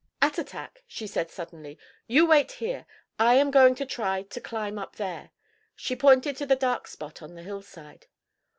"Attatak," 0.19 0.81
she 0.87 1.05
said 1.05 1.29
suddenly, 1.29 1.77
"you 2.07 2.25
wait 2.25 2.53
here. 2.53 2.87
I 3.19 3.35
am 3.35 3.51
going 3.51 3.75
to 3.75 3.85
try 3.85 4.23
to 4.23 4.41
climb 4.41 4.79
up 4.79 4.95
there." 4.95 5.29
She 5.75 5.95
pointed 5.95 6.35
to 6.37 6.47
the 6.47 6.55
dark 6.55 6.87
spot 6.87 7.21
on 7.21 7.35
the 7.35 7.43
hillside. 7.43 8.07